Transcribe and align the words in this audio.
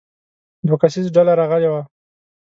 دوه 0.65 0.77
کسیزه 0.81 1.13
ډله 1.15 1.33
راغلې 1.39 1.69
وه. 1.71 1.81